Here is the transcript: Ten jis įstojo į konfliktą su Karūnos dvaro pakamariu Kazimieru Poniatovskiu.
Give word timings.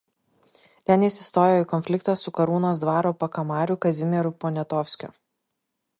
Ten 0.89 1.03
jis 1.05 1.17
įstojo 1.23 1.59
į 1.65 1.67
konfliktą 1.75 2.15
su 2.21 2.33
Karūnos 2.39 2.81
dvaro 2.85 3.11
pakamariu 3.25 3.79
Kazimieru 3.87 4.33
Poniatovskiu. 4.45 5.15